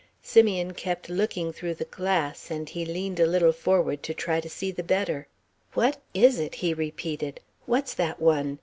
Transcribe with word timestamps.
Simeon 0.23 0.73
kept 0.73 1.09
looking 1.09 1.53
through 1.53 1.75
the 1.75 1.85
glass, 1.85 2.49
and 2.49 2.67
he 2.69 2.87
leaned 2.87 3.19
a 3.19 3.27
little 3.27 3.51
forward 3.51 4.01
to 4.01 4.15
try 4.15 4.39
to 4.41 4.49
see 4.49 4.71
the 4.71 4.81
better. 4.81 5.27
"What 5.75 6.01
is 6.15 6.39
it?" 6.39 6.55
he 6.55 6.73
repeated, 6.73 7.39
"what's 7.67 7.93
that 7.93 8.19
one? 8.19 8.57